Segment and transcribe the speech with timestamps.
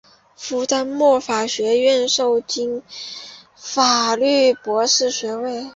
[0.35, 2.81] 福坦莫法学院授予
[3.55, 5.67] 法律博士学位。